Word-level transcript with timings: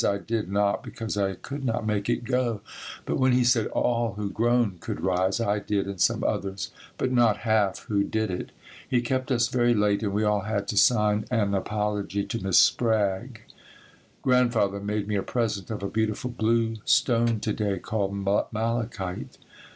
I 0.03 0.17
did 0.17 0.51
not, 0.51 0.81
because 0.81 1.15
I 1.15 1.35
could 1.35 1.63
not 1.63 1.85
make 1.85 2.09
it 2.09 2.23
go, 2.23 2.61
but 3.05 3.19
when 3.19 3.33
he 3.33 3.43
said 3.43 3.67
all 3.67 4.13
who 4.13 4.31
groaned 4.31 4.79
could 4.79 4.99
rise, 5.01 5.39
I 5.39 5.59
did, 5.59 5.85
and 5.85 6.01
some 6.01 6.23
others, 6.23 6.71
but 6.97 7.11
not 7.11 7.37
half 7.45 7.83
who 7.85 8.03
did 8.03 8.31
it. 8.31 8.51
He 8.89 9.01
kept 9.01 9.31
us 9.31 9.47
very 9.49 9.75
late 9.75 10.01
and 10.01 10.11
we 10.11 10.23
all 10.23 10.39
had 10.41 10.67
to 10.69 10.75
sign 10.75 11.25
an 11.29 11.53
apology 11.53 12.25
to 12.25 12.43
Miss 12.43 12.57
Sprague. 12.57 13.43
Grandfather 14.23 14.79
made 14.79 15.07
me 15.07 15.17
a 15.17 15.21
present 15.21 15.69
of 15.69 15.83
a 15.83 15.87
beautiful 15.87 16.31
blue 16.31 16.77
stone 16.83 17.39
to 17.41 17.53
day 17.53 17.77
called 17.77 18.11
Malachite. 18.51 19.37